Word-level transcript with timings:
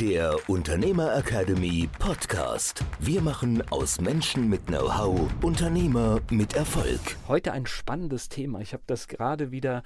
der 0.00 0.36
Unternehmer 0.48 1.16
Academy 1.16 1.88
Podcast. 2.00 2.84
Wir 2.98 3.22
machen 3.22 3.62
aus 3.70 4.00
Menschen 4.00 4.48
mit 4.48 4.66
Know-how 4.66 5.30
Unternehmer 5.42 6.20
mit 6.30 6.54
Erfolg. 6.54 7.00
Heute 7.28 7.52
ein 7.52 7.66
spannendes 7.66 8.28
Thema. 8.28 8.60
Ich 8.60 8.72
habe 8.72 8.82
das 8.86 9.06
gerade 9.06 9.52
wieder 9.52 9.84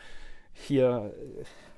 hier 0.53 1.13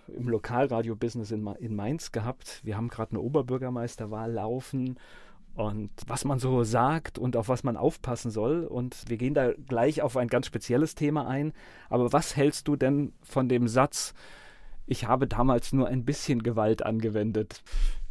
äh, 0.09 0.13
im 0.13 0.29
Lokalradio-Business 0.29 1.33
in, 1.33 1.47
in 1.59 1.75
Mainz 1.75 2.13
gehabt. 2.13 2.61
Wir 2.63 2.77
haben 2.77 2.89
gerade 2.89 3.13
eine 3.13 3.21
Oberbürgermeisterwahl 3.21 4.33
laufen 4.33 4.97
und 5.55 5.91
was 6.07 6.25
man 6.25 6.39
so 6.39 6.63
sagt 6.63 7.19
und 7.19 7.37
auf 7.37 7.49
was 7.49 7.65
man 7.65 7.77
aufpassen 7.77 8.31
soll. 8.31 8.65
Und 8.65 9.09
wir 9.09 9.17
gehen 9.17 9.35
da 9.35 9.53
gleich 9.53 10.03
auf 10.03 10.17
ein 10.17 10.29
ganz 10.29 10.47
spezielles 10.47 10.95
Thema 10.95 11.27
ein. 11.27 11.53
Aber 11.89 12.13
was 12.13 12.37
hältst 12.37 12.69
du 12.69 12.77
denn 12.77 13.13
von 13.23 13.49
dem 13.49 13.67
Satz, 13.67 14.15
ich 14.87 15.07
habe 15.07 15.27
damals 15.27 15.73
nur 15.73 15.89
ein 15.89 16.05
bisschen 16.05 16.43
Gewalt 16.43 16.85
angewendet? 16.85 17.63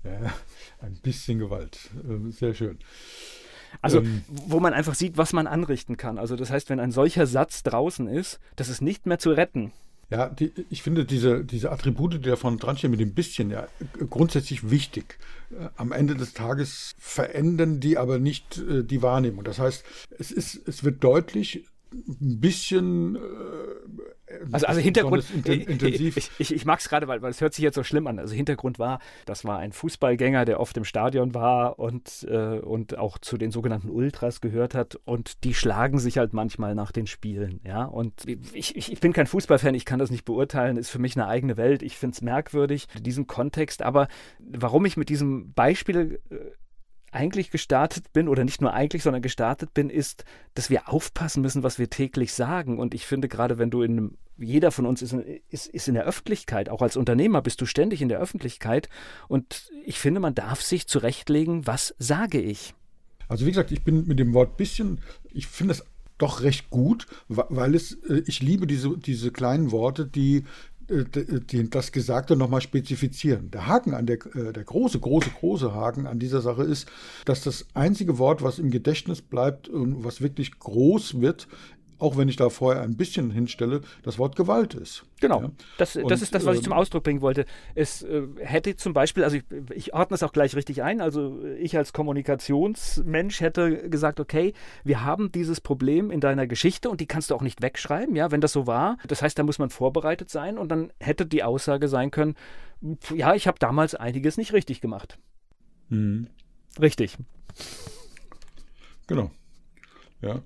Ja, 0.03 0.33
ein 0.81 0.95
bisschen 1.01 1.39
Gewalt. 1.39 1.89
Ähm, 2.07 2.31
sehr 2.31 2.53
schön. 2.53 2.79
Also, 3.81 3.99
ähm, 3.99 4.23
wo 4.27 4.59
man 4.59 4.73
einfach 4.73 4.95
sieht, 4.95 5.17
was 5.17 5.33
man 5.33 5.47
anrichten 5.47 5.97
kann. 5.97 6.17
Also, 6.17 6.35
das 6.35 6.49
heißt, 6.49 6.69
wenn 6.69 6.79
ein 6.79 6.91
solcher 6.91 7.27
Satz 7.27 7.63
draußen 7.63 8.07
ist, 8.07 8.39
das 8.55 8.69
ist 8.69 8.81
nicht 8.81 9.05
mehr 9.05 9.19
zu 9.19 9.31
retten. 9.31 9.71
Ja, 10.09 10.27
die, 10.27 10.51
ich 10.71 10.81
finde 10.81 11.05
diese, 11.05 11.45
diese 11.45 11.71
Attribute, 11.71 12.13
die 12.15 12.29
da 12.29 12.35
vorne 12.35 12.57
dran 12.57 12.77
stehen, 12.77 12.89
mit 12.89 12.99
dem 12.99 13.13
bisschen, 13.13 13.51
ja, 13.51 13.67
grundsätzlich 14.09 14.71
wichtig. 14.71 15.19
Äh, 15.51 15.69
am 15.75 15.91
Ende 15.91 16.15
des 16.15 16.33
Tages 16.33 16.95
verändern 16.97 17.79
die 17.79 17.97
aber 17.97 18.17
nicht 18.17 18.57
äh, 18.57 18.83
die 18.83 19.03
Wahrnehmung. 19.03 19.43
Das 19.43 19.59
heißt, 19.59 19.83
es, 20.17 20.31
ist, 20.31 20.67
es 20.67 20.83
wird 20.83 21.03
deutlich, 21.03 21.65
ein 21.91 22.39
bisschen 22.39 23.15
äh, 23.15 23.19
also, 24.51 24.67
also 24.67 24.79
Hintergrund, 24.79 25.25
intensiv. 25.45 26.17
Ich, 26.17 26.31
ich, 26.37 26.53
ich 26.53 26.65
mag 26.65 26.79
es 26.79 26.89
gerade, 26.89 27.07
weil, 27.07 27.21
weil 27.21 27.31
es 27.31 27.41
hört 27.41 27.53
sich 27.53 27.63
jetzt 27.63 27.75
so 27.75 27.83
schlimm 27.83 28.07
an. 28.07 28.19
Also 28.19 28.35
Hintergrund 28.35 28.79
war, 28.79 28.99
das 29.25 29.43
war 29.43 29.59
ein 29.59 29.71
Fußballgänger, 29.71 30.45
der 30.45 30.59
oft 30.59 30.77
im 30.77 30.83
Stadion 30.83 31.33
war 31.33 31.79
und, 31.79 32.27
äh, 32.29 32.59
und 32.59 32.97
auch 32.97 33.17
zu 33.17 33.37
den 33.37 33.51
sogenannten 33.51 33.89
Ultras 33.89 34.41
gehört 34.41 34.75
hat 34.75 34.99
und 35.05 35.43
die 35.43 35.53
schlagen 35.53 35.99
sich 35.99 36.17
halt 36.17 36.33
manchmal 36.33 36.75
nach 36.75 36.91
den 36.91 37.07
Spielen. 37.07 37.59
Ja, 37.63 37.85
und 37.85 38.13
ich, 38.53 38.75
ich, 38.75 38.91
ich 38.91 38.99
bin 38.99 39.13
kein 39.13 39.27
Fußballfan, 39.27 39.73
ich 39.73 39.85
kann 39.85 39.99
das 39.99 40.11
nicht 40.11 40.25
beurteilen, 40.25 40.77
ist 40.77 40.89
für 40.89 40.99
mich 40.99 41.15
eine 41.15 41.27
eigene 41.27 41.57
Welt. 41.57 41.81
Ich 41.81 41.97
finde 41.97 42.15
es 42.15 42.21
merkwürdig, 42.21 42.87
diesen 43.01 43.27
Kontext, 43.27 43.81
aber 43.81 44.07
warum 44.39 44.85
ich 44.85 44.97
mit 44.97 45.09
diesem 45.09 45.53
Beispiel 45.53 46.19
äh, 46.29 46.35
eigentlich 47.11 47.51
gestartet 47.51 48.11
bin, 48.13 48.27
oder 48.27 48.43
nicht 48.43 48.61
nur 48.61 48.73
eigentlich, 48.73 49.03
sondern 49.03 49.21
gestartet 49.21 49.73
bin, 49.73 49.89
ist, 49.89 50.25
dass 50.53 50.69
wir 50.69 50.89
aufpassen 50.89 51.41
müssen, 51.41 51.63
was 51.63 51.79
wir 51.79 51.89
täglich 51.89 52.33
sagen. 52.33 52.79
Und 52.79 52.93
ich 52.93 53.05
finde, 53.05 53.27
gerade 53.27 53.57
wenn 53.57 53.71
du 53.71 53.81
in 53.81 53.91
einem, 53.91 54.17
jeder 54.37 54.71
von 54.71 54.85
uns 54.85 55.01
ist 55.01 55.13
in, 55.13 55.23
ist, 55.49 55.67
ist 55.67 55.87
in 55.87 55.93
der 55.93 56.05
Öffentlichkeit, 56.05 56.69
auch 56.69 56.81
als 56.81 56.97
Unternehmer 56.97 57.41
bist 57.41 57.61
du 57.61 57.65
ständig 57.65 58.01
in 58.01 58.09
der 58.09 58.19
Öffentlichkeit. 58.19 58.89
Und 59.27 59.71
ich 59.85 59.99
finde, 59.99 60.19
man 60.19 60.35
darf 60.35 60.61
sich 60.61 60.87
zurechtlegen, 60.87 61.67
was 61.67 61.95
sage 61.99 62.39
ich. 62.39 62.73
Also 63.27 63.45
wie 63.45 63.51
gesagt, 63.51 63.71
ich 63.71 63.83
bin 63.83 64.07
mit 64.07 64.19
dem 64.19 64.33
Wort 64.33 64.57
bisschen, 64.57 65.01
ich 65.31 65.47
finde 65.47 65.73
es 65.73 65.83
doch 66.19 66.41
recht 66.41 66.69
gut, 66.69 67.07
weil 67.27 67.73
es, 67.73 67.93
äh, 68.09 68.21
ich 68.27 68.41
liebe 68.41 68.67
diese, 68.67 68.97
diese 68.97 69.31
kleinen 69.31 69.71
Worte, 69.71 70.05
die 70.05 70.43
das 71.69 71.91
Gesagte 71.91 72.35
nochmal 72.35 72.61
spezifizieren. 72.61 73.51
Der 73.51 73.67
Haken 73.67 73.93
an 73.93 74.05
der, 74.05 74.17
äh, 74.35 74.53
der 74.53 74.63
große, 74.63 74.99
große, 74.99 75.29
große 75.29 75.73
Haken 75.73 76.07
an 76.07 76.19
dieser 76.19 76.41
Sache 76.41 76.63
ist, 76.63 76.87
dass 77.25 77.43
das 77.43 77.65
einzige 77.73 78.17
Wort, 78.17 78.41
was 78.41 78.59
im 78.59 78.71
Gedächtnis 78.71 79.21
bleibt 79.21 79.69
und 79.69 80.03
was 80.03 80.21
wirklich 80.21 80.57
groß 80.59 81.21
wird, 81.21 81.47
auch 81.99 82.17
wenn 82.17 82.29
ich 82.29 82.37
da 82.37 82.49
vorher 82.49 82.81
ein 82.81 82.95
bisschen 82.95 83.29
hinstelle, 83.29 83.81
das 84.03 84.17
Wort 84.17 84.35
Gewalt 84.35 84.73
ist. 84.73 85.05
Genau, 85.19 85.41
ja? 85.41 85.51
das, 85.77 85.93
das 85.93 86.03
und, 86.03 86.11
ist 86.11 86.33
das, 86.33 86.45
was 86.45 86.57
ich 86.57 86.63
zum 86.63 86.73
ähm, 86.73 86.79
Ausdruck 86.79 87.03
bringen 87.03 87.21
wollte. 87.21 87.45
Es 87.75 88.03
äh, 88.03 88.23
hätte 88.39 88.75
zum 88.75 88.93
Beispiel, 88.93 89.23
also 89.23 89.37
ich, 89.37 89.43
ich 89.73 89.93
ordne 89.93 90.15
es 90.15 90.23
auch 90.23 90.31
gleich 90.31 90.55
richtig 90.55 90.81
ein, 90.81 91.01
also 91.01 91.43
ich 91.59 91.77
als 91.77 91.93
Kommunikationsmensch 91.93 93.41
hätte 93.41 93.89
gesagt, 93.89 94.19
okay, 94.19 94.53
wir 94.83 95.03
haben 95.03 95.31
dieses 95.31 95.61
Problem 95.61 96.09
in 96.09 96.21
deiner 96.21 96.47
Geschichte 96.47 96.89
und 96.89 97.01
die 97.01 97.05
kannst 97.05 97.29
du 97.29 97.35
auch 97.35 97.41
nicht 97.41 97.61
wegschreiben, 97.61 98.15
ja, 98.15 98.31
wenn 98.31 98.41
das 98.41 98.53
so 98.53 98.65
war. 98.65 98.97
Das 99.07 99.21
heißt, 99.21 99.37
da 99.37 99.43
muss 99.43 99.59
man 99.59 99.69
vorbereitet 99.69 100.29
sein 100.29 100.57
und 100.57 100.69
dann 100.69 100.91
hätte 100.99 101.25
die 101.25 101.43
Aussage 101.43 101.87
sein 101.87 102.11
können, 102.11 102.35
ja, 103.13 103.35
ich 103.35 103.47
habe 103.47 103.59
damals 103.59 103.93
einiges 103.93 104.37
nicht 104.37 104.53
richtig 104.53 104.79
gemacht. 104.79 105.19
Mhm. 105.89 106.27
Richtig. 106.79 107.17
Genau. 109.07 109.31
Ja. 110.21 110.41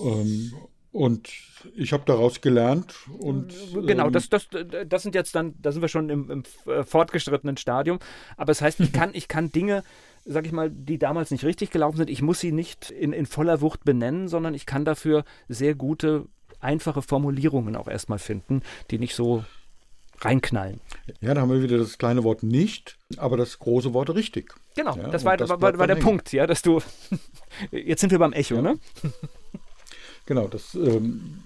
Ähm, 0.00 0.52
und 0.98 1.28
ich 1.76 1.92
habe 1.92 2.02
daraus 2.06 2.40
gelernt 2.40 2.92
und 3.20 3.54
genau, 3.86 4.06
ähm, 4.06 4.12
das, 4.12 4.28
das, 4.28 4.48
das 4.84 5.02
sind 5.04 5.14
jetzt 5.14 5.32
dann, 5.32 5.54
da 5.62 5.70
sind 5.70 5.80
wir 5.80 5.88
schon 5.88 6.10
im, 6.10 6.28
im 6.28 6.42
äh, 6.66 6.82
fortgeschrittenen 6.82 7.56
Stadium. 7.56 8.00
Aber 8.36 8.50
es 8.50 8.58
das 8.58 8.64
heißt, 8.64 8.80
ich 8.80 8.92
kann, 8.92 9.10
ich 9.12 9.28
kann 9.28 9.52
Dinge, 9.52 9.84
sag 10.24 10.44
ich 10.44 10.50
mal, 10.50 10.70
die 10.70 10.98
damals 10.98 11.30
nicht 11.30 11.44
richtig 11.44 11.70
gelaufen 11.70 11.98
sind, 11.98 12.10
ich 12.10 12.20
muss 12.20 12.40
sie 12.40 12.50
nicht 12.50 12.90
in, 12.90 13.12
in 13.12 13.26
voller 13.26 13.60
Wucht 13.60 13.84
benennen, 13.84 14.26
sondern 14.26 14.54
ich 14.54 14.66
kann 14.66 14.84
dafür 14.84 15.24
sehr 15.48 15.76
gute, 15.76 16.26
einfache 16.58 17.00
Formulierungen 17.00 17.76
auch 17.76 17.86
erstmal 17.86 18.18
finden, 18.18 18.62
die 18.90 18.98
nicht 18.98 19.14
so 19.14 19.44
reinknallen. 20.20 20.80
Ja, 21.20 21.32
da 21.32 21.42
haben 21.42 21.52
wir 21.52 21.62
wieder 21.62 21.78
das 21.78 21.98
kleine 21.98 22.24
Wort 22.24 22.42
nicht, 22.42 22.98
aber 23.18 23.36
das 23.36 23.60
große 23.60 23.94
Wort 23.94 24.10
richtig. 24.10 24.52
Genau, 24.74 24.96
ja, 24.96 25.10
das 25.10 25.24
war, 25.24 25.36
das 25.36 25.48
war, 25.48 25.60
war 25.60 25.72
der 25.86 25.94
hängen. 25.94 26.00
Punkt, 26.00 26.32
ja, 26.32 26.48
dass 26.48 26.62
du. 26.62 26.82
Jetzt 27.70 28.00
sind 28.00 28.10
wir 28.10 28.18
beim 28.18 28.32
Echo, 28.32 28.56
ja. 28.56 28.62
ne? 28.62 28.78
Genau, 30.28 30.46
das, 30.46 30.74
ähm, 30.74 31.38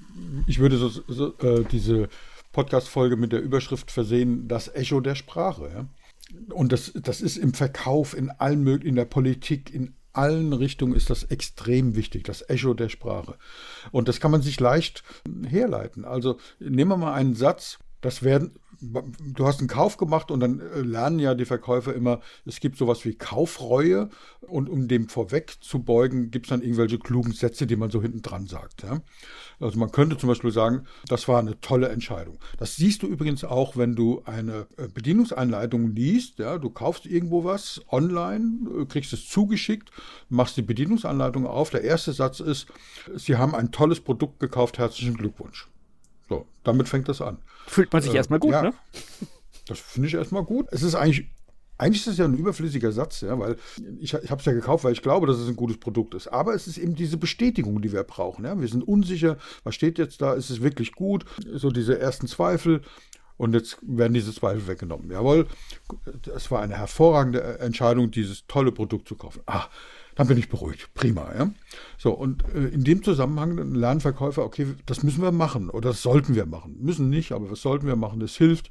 ich 0.48 0.59
würde 0.59 0.76
so, 0.76 0.88
so 0.88 1.38
äh, 1.38 1.65
diese 1.70 2.09
Podcast-Folge 2.50 3.15
mit 3.15 3.31
der 3.31 3.41
Überschrift 3.41 3.93
versehen, 3.93 4.48
das 4.48 4.75
Echo 4.75 5.00
der 5.00 5.15
Sprache. 5.15 5.70
Ja? 5.72 6.53
Und 6.53 6.72
das, 6.72 6.91
das 6.97 7.21
ist 7.21 7.37
im 7.37 7.54
Verkauf, 7.54 8.12
in 8.12 8.31
allen 8.31 8.65
möglichen, 8.65 8.88
in 8.88 8.97
der 8.97 9.04
Politik, 9.04 9.72
in 9.72 9.94
allen 10.12 10.53
Richtungen 10.53 10.97
ist 10.97 11.10
das 11.10 11.22
extrem 11.22 11.94
wichtig, 11.94 12.25
das 12.25 12.50
Echo 12.50 12.75
der 12.75 12.88
Sprache. 12.88 13.37
Und 13.92 14.09
das 14.09 14.19
kann 14.19 14.32
man 14.32 14.42
sich 14.42 14.59
leicht 14.59 15.04
herleiten. 15.47 16.04
Also 16.04 16.38
nehmen 16.59 16.91
wir 16.91 16.97
mal 16.97 17.15
einen 17.15 17.37
Satz, 17.37 17.78
das 18.02 18.22
werden, 18.22 18.52
du 18.80 19.46
hast 19.46 19.60
einen 19.60 19.68
Kauf 19.68 19.96
gemacht 19.96 20.30
und 20.30 20.40
dann 20.40 20.60
äh, 20.60 20.80
lernen 20.80 21.20
ja 21.20 21.34
die 21.34 21.44
Verkäufer 21.44 21.94
immer, 21.94 22.20
es 22.44 22.58
gibt 22.58 22.76
sowas 22.76 23.04
wie 23.04 23.14
Kaufreue 23.14 24.10
und 24.40 24.68
um 24.68 24.88
dem 24.88 25.08
vorwegzubeugen, 25.08 26.32
gibt 26.32 26.46
es 26.46 26.50
dann 26.50 26.62
irgendwelche 26.62 26.98
klugen 26.98 27.32
Sätze, 27.32 27.66
die 27.66 27.76
man 27.76 27.91
so 27.91 28.02
hinten 28.02 28.22
dran 28.22 28.46
sagt. 28.46 28.82
Ja? 28.82 29.00
Also 29.60 29.78
man 29.78 29.92
könnte 29.92 30.18
zum 30.18 30.28
Beispiel 30.28 30.50
sagen, 30.50 30.84
das 31.06 31.28
war 31.28 31.38
eine 31.38 31.60
tolle 31.60 31.88
Entscheidung. 31.91 32.38
Das 32.58 32.74
siehst 32.74 33.04
du 33.04 33.06
übrigens 33.06 33.44
auch, 33.44 33.76
wenn 33.76 33.94
du 33.94 34.22
eine 34.24 34.66
äh, 34.76 34.88
Bedienungsanleitung 34.92 35.94
liest. 35.94 36.41
Ja? 36.41 36.58
Du 36.58 36.68
kaufst 36.68 37.06
irgendwo 37.06 37.44
was 37.44 37.80
online, 37.88 38.68
äh, 38.80 38.84
kriegst 38.86 39.12
es 39.12 39.28
zugeschickt, 39.28 39.92
machst 40.28 40.56
die 40.56 40.62
Bedienungsanleitung 40.62 41.46
auf. 41.46 41.70
Der 41.70 41.82
erste 41.82 42.12
Satz 42.12 42.41
ist, 42.41 42.66
Sie 43.14 43.36
haben 43.36 43.54
ein 43.54 43.70
tolles 43.70 44.00
Produkt 44.00 44.41
gekauft, 44.41 44.78
herzlichen 44.78 45.16
Glückwunsch. 45.16 45.68
So, 46.28 46.47
damit 46.65 46.88
fängt 46.88 47.09
das 47.09 47.21
an. 47.21 47.38
Fühlt 47.66 47.93
man 47.93 48.03
sich 48.03 48.12
äh, 48.12 48.16
erstmal 48.16 48.38
gut, 48.38 48.53
ja, 48.53 48.62
ne? 48.62 48.75
Das 49.66 49.78
finde 49.78 50.09
ich 50.09 50.15
erstmal 50.15 50.44
gut. 50.44 50.66
Es 50.71 50.83
ist 50.83 50.94
eigentlich 50.94 51.28
eigentlich 51.83 52.03
ist 52.03 52.07
das 52.07 52.19
ja 52.19 52.27
ein 52.27 52.36
überflüssiger 52.36 52.92
Satz, 52.92 53.22
ja, 53.22 53.36
weil 53.39 53.57
ich, 53.98 54.15
ich 54.15 54.30
habe 54.30 54.39
es 54.39 54.45
ja 54.45 54.53
gekauft, 54.53 54.84
weil 54.84 54.92
ich 54.92 55.03
glaube, 55.03 55.27
dass 55.27 55.39
es 55.39 55.48
ein 55.48 55.57
gutes 55.57 55.78
Produkt 55.78 56.15
ist. 56.15 56.28
Aber 56.28 56.54
es 56.54 56.69
ist 56.69 56.78
eben 56.78 56.95
diese 56.95 57.16
Bestätigung, 57.16 57.83
die 57.83 57.92
wir 57.92 58.04
brauchen. 58.04 58.45
Ja. 58.45 58.60
Wir 58.60 58.69
sind 58.69 58.86
unsicher, 58.86 59.36
was 59.65 59.74
steht 59.74 59.98
jetzt 59.98 60.22
da, 60.22 60.34
ist 60.34 60.51
es 60.51 60.63
wirklich 60.63 60.92
gut? 60.92 61.24
So 61.53 61.71
diese 61.71 61.98
ersten 61.98 62.28
Zweifel. 62.28 62.83
Und 63.36 63.54
jetzt 63.54 63.78
werden 63.83 64.15
diese 64.15 64.33
Zweifel 64.33 64.68
weggenommen. 64.68 65.10
Jawohl, 65.10 65.48
es 66.33 66.53
war 66.53 66.63
eine 66.63 66.77
hervorragende 66.77 67.59
Entscheidung, 67.59 68.13
dieses 68.13 68.47
tolle 68.47 68.71
Produkt 68.71 69.09
zu 69.09 69.16
kaufen. 69.16 69.41
Ah, 69.47 69.66
dann 70.14 70.26
bin 70.26 70.38
ich 70.38 70.48
beruhigt. 70.48 70.92
Prima, 70.94 71.32
ja. 71.36 71.50
So, 71.98 72.12
und 72.12 72.44
äh, 72.54 72.68
in 72.68 72.84
dem 72.84 73.03
Zusammenhang 73.03 73.56
lernen 73.74 74.00
Verkäufer, 74.00 74.44
okay, 74.44 74.66
das 74.86 75.03
müssen 75.03 75.22
wir 75.22 75.32
machen 75.32 75.70
oder 75.70 75.91
das 75.91 76.03
sollten 76.03 76.34
wir 76.34 76.47
machen. 76.47 76.76
Müssen 76.80 77.10
nicht, 77.10 77.32
aber 77.32 77.50
was 77.50 77.62
sollten 77.62 77.86
wir 77.86 77.97
machen? 77.97 78.20
Das 78.20 78.36
hilft. 78.36 78.70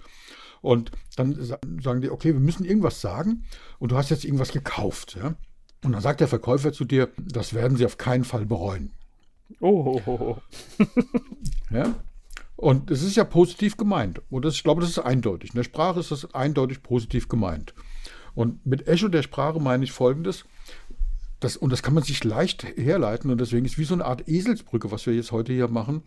Und 0.61 0.91
dann 1.15 1.35
sagen 1.81 2.01
die, 2.01 2.11
okay, 2.11 2.33
wir 2.33 2.39
müssen 2.39 2.65
irgendwas 2.65 3.01
sagen 3.01 3.45
und 3.79 3.91
du 3.91 3.97
hast 3.97 4.11
jetzt 4.11 4.25
irgendwas 4.25 4.51
gekauft, 4.51 5.17
ja. 5.19 5.35
Und 5.83 5.93
dann 5.93 6.01
sagt 6.01 6.19
der 6.19 6.27
Verkäufer 6.27 6.71
zu 6.71 6.85
dir, 6.85 7.09
das 7.17 7.55
werden 7.55 7.75
sie 7.75 7.85
auf 7.85 7.97
keinen 7.97 8.23
Fall 8.23 8.45
bereuen. 8.45 8.91
Oh. 9.59 9.99
oh, 10.05 10.11
oh. 10.11 10.37
ja. 11.71 11.95
Und 12.55 12.91
es 12.91 13.01
ist 13.01 13.15
ja 13.15 13.23
positiv 13.23 13.77
gemeint. 13.77 14.21
Und 14.29 14.45
das, 14.45 14.53
ich 14.53 14.63
glaube, 14.63 14.81
das 14.81 14.91
ist 14.91 14.99
eindeutig. 14.99 15.49
In 15.49 15.55
der 15.55 15.63
Sprache 15.63 15.99
ist 15.99 16.11
das 16.11 16.35
eindeutig 16.35 16.83
positiv 16.83 17.27
gemeint. 17.27 17.73
Und 18.35 18.63
mit 18.65 18.87
Echo 18.87 19.07
der 19.07 19.23
Sprache 19.23 19.59
meine 19.59 19.83
ich 19.83 19.91
folgendes. 19.91 20.45
Das, 21.41 21.57
und 21.57 21.71
das 21.71 21.81
kann 21.83 21.95
man 21.95 22.03
sich 22.03 22.23
leicht 22.23 22.63
herleiten. 22.77 23.31
Und 23.31 23.41
deswegen 23.41 23.65
ist 23.65 23.77
wie 23.77 23.83
so 23.83 23.95
eine 23.95 24.05
Art 24.05 24.29
Eselsbrücke, 24.29 24.91
was 24.91 25.05
wir 25.07 25.13
jetzt 25.13 25.31
heute 25.31 25.51
hier 25.51 25.67
machen. 25.67 26.03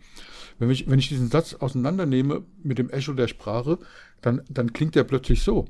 Wenn 0.57 0.71
ich, 0.71 0.89
wenn 0.89 0.97
ich 0.97 1.09
diesen 1.09 1.29
Satz 1.29 1.53
auseinandernehme 1.53 2.43
mit 2.63 2.79
dem 2.79 2.89
Echo 2.89 3.13
der 3.13 3.27
Sprache, 3.27 3.77
dann, 4.21 4.41
dann 4.49 4.73
klingt 4.73 4.95
der 4.95 5.03
plötzlich 5.03 5.43
so. 5.43 5.65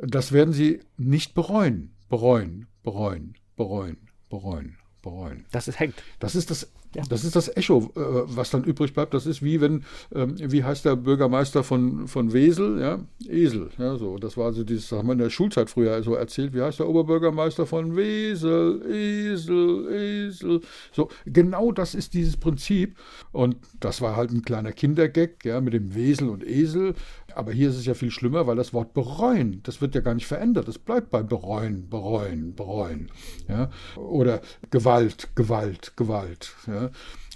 Das 0.00 0.30
werden 0.32 0.52
Sie 0.52 0.80
nicht 0.98 1.34
bereuen. 1.34 1.94
Bereuen, 2.10 2.66
bereuen, 2.82 3.34
bereuen, 3.56 3.96
bereuen, 4.28 4.76
bereuen. 5.00 5.46
Das 5.50 5.68
ist 5.68 5.80
hängt. 5.80 6.02
Das 6.18 6.34
ist 6.34 6.50
das 6.50 6.70
ja. 6.94 7.02
Das 7.08 7.24
ist 7.24 7.36
das 7.36 7.54
Echo, 7.56 7.90
äh, 7.96 8.00
was 8.26 8.50
dann 8.50 8.64
übrig 8.64 8.92
bleibt. 8.92 9.14
Das 9.14 9.26
ist 9.26 9.42
wie 9.42 9.60
wenn, 9.60 9.84
ähm, 10.14 10.34
wie 10.38 10.62
heißt 10.62 10.84
der 10.84 10.96
Bürgermeister 10.96 11.64
von, 11.64 12.06
von 12.06 12.32
Wesel? 12.32 12.80
Ja? 12.80 13.00
Esel. 13.28 13.70
Ja, 13.78 13.96
so. 13.96 14.18
Das 14.18 14.36
war 14.36 14.46
also 14.46 14.64
dieses, 14.64 14.92
haben 14.92 15.08
wir 15.08 15.12
in 15.12 15.18
der 15.18 15.30
Schulzeit 15.30 15.70
früher 15.70 16.02
so 16.02 16.14
erzählt. 16.14 16.54
Wie 16.54 16.60
heißt 16.60 16.80
der 16.80 16.88
Oberbürgermeister 16.88 17.66
von 17.66 17.96
Wesel? 17.96 18.82
Esel, 18.90 19.88
Esel. 19.92 20.60
So, 20.92 21.08
genau 21.24 21.72
das 21.72 21.94
ist 21.94 22.14
dieses 22.14 22.36
Prinzip. 22.36 22.96
Und 23.32 23.56
das 23.80 24.00
war 24.00 24.16
halt 24.16 24.30
ein 24.30 24.42
kleiner 24.42 24.72
Kindergag, 24.72 25.44
ja, 25.44 25.60
mit 25.60 25.72
dem 25.72 25.94
Wesel 25.94 26.28
und 26.28 26.46
Esel. 26.46 26.94
Aber 27.34 27.52
hier 27.52 27.70
ist 27.70 27.76
es 27.76 27.86
ja 27.86 27.94
viel 27.94 28.10
schlimmer, 28.10 28.46
weil 28.46 28.56
das 28.56 28.72
Wort 28.74 28.94
bereuen, 28.94 29.60
das 29.62 29.80
wird 29.80 29.94
ja 29.94 30.00
gar 30.00 30.14
nicht 30.14 30.26
verändert. 30.26 30.68
Das 30.68 30.78
bleibt 30.78 31.10
bei 31.10 31.22
bereuen, 31.22 31.88
bereuen, 31.88 32.54
bereuen. 32.54 33.10
Ja? 33.48 33.70
Oder 33.96 34.40
Gewalt, 34.70 35.30
Gewalt, 35.34 35.92
Gewalt. 35.96 36.54
Ja? 36.66 36.81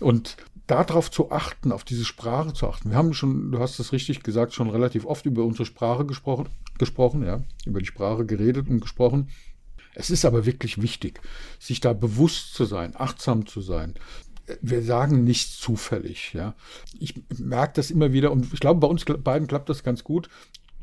Und 0.01 0.37
darauf 0.67 1.11
zu 1.11 1.31
achten, 1.31 1.73
auf 1.73 1.85
diese 1.85 2.05
Sprache 2.05 2.53
zu 2.53 2.69
achten. 2.69 2.91
Wir 2.91 2.97
haben 2.97 3.15
schon, 3.15 3.53
du 3.53 3.59
hast 3.59 3.79
es 3.79 3.93
richtig 3.93 4.23
gesagt, 4.23 4.53
schon 4.53 4.71
relativ 4.71 5.05
oft 5.05 5.27
über 5.27 5.45
unsere 5.45 5.65
Sprache 5.65 6.05
gesprochen, 6.05 6.49
gesprochen, 6.79 7.25
ja, 7.25 7.43
über 7.65 7.81
die 7.81 7.87
Sprache 7.87 8.27
geredet 8.27 8.69
und 8.69 8.81
gesprochen. 8.81 9.31
Es 9.95 10.11
ist 10.11 10.25
aber 10.25 10.45
wirklich 10.45 10.83
wichtig, 10.83 11.21
sich 11.59 11.81
da 11.81 11.93
bewusst 11.93 12.55
zu 12.55 12.65
sein, 12.65 12.95
achtsam 12.97 13.47
zu 13.47 13.61
sein. 13.61 13.95
Wir 14.61 14.83
sagen 14.83 15.25
nichts 15.25 15.59
zufällig, 15.59 16.33
ja. 16.35 16.55
Ich 16.99 17.15
merke 17.39 17.75
das 17.77 17.91
immer 17.91 18.13
wieder 18.13 18.31
und 18.31 18.53
ich 18.53 18.61
glaube, 18.61 18.81
bei 18.81 18.87
uns 18.87 19.05
beiden 19.05 19.49
klappt 19.49 19.69
das 19.69 19.83
ganz 19.83 20.05
gut 20.05 20.29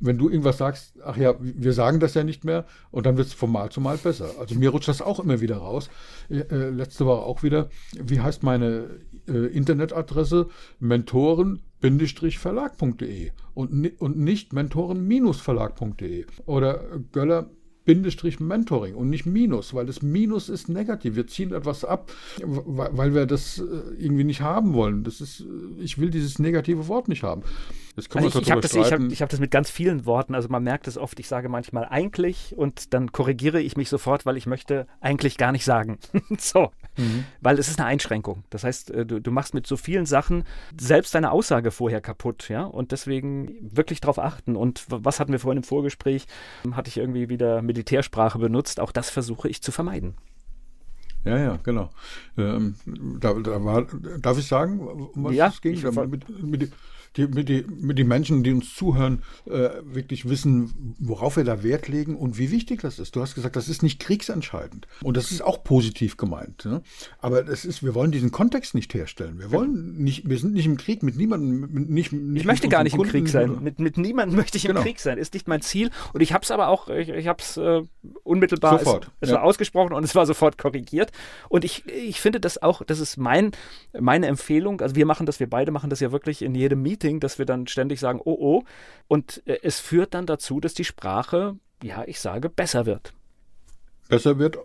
wenn 0.06 0.18
du 0.18 0.30
irgendwas 0.30 0.58
sagst, 0.58 0.96
ach 1.04 1.18
ja, 1.18 1.36
wir 1.40 1.74
sagen 1.74 2.00
das 2.00 2.14
ja 2.14 2.24
nicht 2.24 2.44
mehr 2.44 2.66
und 2.92 3.06
dann 3.06 3.18
wird 3.18 3.28
es 3.28 3.34
von 3.34 3.52
Mal 3.52 3.72
zu 3.72 3.82
Mal 3.82 3.98
besser. 3.98 4.30
Also 4.40 4.56
mir 4.56 4.70
rutscht 4.70 4.90
das 4.90 5.02
auch 5.02 5.20
immer 5.20 5.42
wieder 5.42 5.58
raus. 5.58 5.90
Äh, 6.30 6.70
letzte 6.70 7.06
Woche 7.06 7.24
auch 7.24 7.44
wieder, 7.44 7.70
wie 7.94 8.20
heißt 8.20 8.44
meine 8.44 9.00
äh, 9.28 9.48
Internetadresse? 9.48 10.48
Mentoren-verlag.de 10.80 13.32
und, 13.54 14.02
und 14.02 14.18
nicht 14.18 14.54
mentoren-verlag.de 14.54 16.26
oder 16.46 16.84
Göller 17.12 17.50
Bindestrich 17.86 18.40
Mentoring 18.40 18.96
und 18.96 19.10
nicht 19.10 19.26
Minus, 19.26 19.74
weil 19.74 19.86
das 19.86 20.02
Minus 20.02 20.50
ist 20.50 20.70
negativ. 20.70 21.16
Wir 21.16 21.28
ziehen 21.28 21.54
etwas 21.54 21.84
ab, 21.84 22.12
weil 22.42 23.14
wir 23.14 23.26
das 23.26 23.60
äh, 23.60 23.64
irgendwie 23.98 24.24
nicht 24.24 24.42
haben 24.42 24.74
wollen. 24.74 25.04
Das 25.04 25.20
ist, 25.22 25.42
äh, 25.42 25.82
ich 25.82 26.00
will 26.00 26.10
dieses 26.10 26.40
negative 26.40 26.88
Wort 26.88 27.08
nicht 27.08 27.24
haben. 27.24 27.44
Können 28.10 28.26
also 28.26 28.40
ich, 28.40 28.48
ich 28.48 28.52
habe 28.52 28.62
das, 28.62 28.74
hab, 28.74 29.00
hab 29.00 29.30
das 29.30 29.40
mit 29.40 29.52
ganz 29.52 29.70
vielen 29.70 30.06
Worten. 30.06 30.34
Also 30.34 30.50
man 30.50 30.64
merkt 30.64 30.88
es 30.88 30.98
oft. 30.98 31.20
Ich 31.20 31.28
sage 31.28 31.50
manchmal 31.50 31.86
eigentlich 31.86 32.56
und 32.58 32.94
dann 32.94 33.12
korrigiere 33.12 33.62
ich 33.62 33.78
mich 33.78 33.90
sofort, 33.90 34.26
weil 34.26 34.38
ich 34.38 34.48
möchte 34.48 34.88
eigentlich 35.00 35.38
gar 35.38 35.52
nicht 35.52 35.66
sagen. 35.66 36.00
so, 36.40 36.72
mhm. 36.98 37.26
weil 37.42 37.60
es 37.60 37.68
ist 37.68 37.80
eine 37.80 37.88
Einschränkung. 37.88 38.44
Das 38.50 38.64
heißt, 38.64 38.92
äh, 38.92 39.06
du, 39.06 39.20
du 39.20 39.32
machst 39.32 39.54
mit 39.54 39.68
so 39.68 39.78
vielen 39.78 40.06
Sachen 40.06 40.44
selbst 40.80 41.16
deine 41.16 41.32
Aussage 41.32 41.72
vorher 41.72 42.02
kaputt, 42.02 42.50
ja. 42.50 42.64
Und 42.64 42.92
deswegen 42.92 43.56
wirklich 43.62 44.02
darauf 44.02 44.20
achten. 44.20 44.56
Und 44.56 44.86
was 44.88 45.20
hatten 45.20 45.32
wir 45.32 45.40
vorhin 45.40 45.58
im 45.58 45.64
Vorgespräch? 45.64 46.26
Hatte 46.72 46.90
ich 46.90 46.98
irgendwie 46.98 47.30
wieder 47.30 47.62
Militärsprache 47.62 48.40
benutzt? 48.40 48.80
Auch 48.80 48.92
das 48.92 49.10
versuche 49.10 49.50
ich 49.50 49.62
zu 49.62 49.72
vermeiden. 49.72 50.16
Ja, 51.26 51.38
ja, 51.38 51.60
genau. 51.64 51.90
Ähm, 52.38 52.76
da, 52.86 53.34
da 53.34 53.64
war, 53.64 53.86
darf 54.20 54.38
ich 54.38 54.48
sagen, 54.48 54.80
um 54.80 55.24
was 55.24 55.34
ja, 55.34 55.48
es 55.48 55.62
ging? 55.62 55.82
Mit, 56.10 56.44
mit, 56.44 56.72
die, 57.18 57.28
mit, 57.28 57.50
die, 57.50 57.66
mit 57.70 57.98
die 57.98 58.04
Menschen, 58.04 58.44
die 58.44 58.52
uns 58.52 58.74
zuhören, 58.74 59.22
äh, 59.46 59.70
wirklich 59.84 60.28
wissen, 60.28 60.96
worauf 61.00 61.38
wir 61.38 61.44
da 61.44 61.64
Wert 61.64 61.88
legen 61.88 62.16
und 62.16 62.38
wie 62.38 62.52
wichtig 62.52 62.82
das 62.82 63.00
ist. 63.00 63.16
Du 63.16 63.22
hast 63.22 63.36
gesagt, 63.36 63.56
das 63.56 63.70
ist 63.70 63.84
nicht 63.84 64.00
kriegsentscheidend. 64.00 64.88
Und 65.02 65.18
das 65.18 65.32
ist 65.32 65.42
auch 65.42 65.64
positiv 65.64 66.18
gemeint. 66.18 66.66
Ne? 66.66 66.82
Aber 67.20 67.44
das 67.44 67.66
ist, 67.66 67.84
wir 67.84 67.94
wollen 67.94 68.12
diesen 68.12 68.32
Kontext 68.32 68.74
nicht 68.74 68.94
herstellen. 68.94 69.40
Wir 69.40 69.52
wollen 69.52 69.98
nicht, 69.98 70.28
wir 70.28 70.38
sind 70.40 70.54
nicht 70.54 70.66
im 70.66 70.78
Krieg 70.78 71.04
mit 71.04 71.16
niemandem. 71.16 71.72
Mit, 71.72 71.90
nicht, 71.90 72.12
nicht 72.14 72.42
ich 72.42 72.46
möchte 72.46 72.68
gar 72.68 72.84
nicht 72.84 72.96
Kunden, 72.96 73.16
im 73.16 73.24
Krieg 73.24 73.32
sein. 73.32 73.62
Mit, 73.62 73.80
mit 73.80 73.98
niemandem 73.98 74.36
möchte 74.36 74.58
ich 74.58 74.66
im 74.66 74.70
genau. 74.70 74.82
Krieg 74.82 75.00
sein. 75.00 75.18
Ist 75.18 75.34
nicht 75.34 75.48
mein 75.48 75.62
Ziel. 75.62 75.92
Und 76.14 76.22
ich 76.22 76.34
habe 76.34 76.44
es 76.44 76.52
aber 76.52 76.68
auch, 76.70 76.90
ich, 76.90 77.10
ich 77.10 77.28
habe 77.28 77.42
es 77.42 77.58
äh, 77.58 77.84
unmittelbar 78.24 78.80
sofort, 78.80 79.06
es, 79.06 79.12
es 79.22 79.30
ja. 79.30 79.36
war 79.36 79.44
ausgesprochen 79.44 79.94
und 79.94 80.04
es 80.04 80.16
war 80.16 80.26
sofort 80.26 80.58
korrigiert. 80.58 81.12
Und 81.50 81.64
ich, 81.64 81.86
ich 81.88 82.20
finde 82.20 82.40
das 82.40 82.62
auch, 82.62 82.84
das 82.84 83.00
ist 83.00 83.18
mein, 83.18 83.52
meine 84.00 84.28
Empfehlung. 84.28 84.82
Also 84.82 84.96
wir 84.96 85.06
machen 85.06 85.26
das, 85.26 85.40
wir 85.40 85.50
beide 85.50 85.72
machen 85.72 85.90
das 85.90 86.00
ja 86.00 86.12
wirklich 86.12 86.42
in 86.42 86.56
jedem 86.56 86.82
Meeting 86.82 87.03
Meeting, 87.04 87.20
dass 87.20 87.38
wir 87.38 87.46
dann 87.46 87.68
ständig 87.68 88.00
sagen, 88.00 88.20
oh 88.24 88.38
oh. 88.40 88.64
Und 89.08 89.44
äh, 89.46 89.60
es 89.62 89.80
führt 89.80 90.14
dann 90.14 90.26
dazu, 90.26 90.60
dass 90.60 90.74
die 90.74 90.86
Sprache, 90.86 91.58
ja, 91.84 92.04
ich 92.08 92.20
sage, 92.20 92.50
besser 92.50 92.86
wird. 92.86 93.14
Besser 94.10 94.40
wird 94.40 94.58